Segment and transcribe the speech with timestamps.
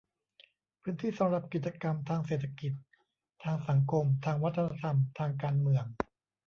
[0.81, 2.73] พื้นที่สำหรับกิจกรรมทางเศรษฐกิจ
[3.43, 5.85] ทางสังคม ทางวัฒนธรรม ทางการเมือง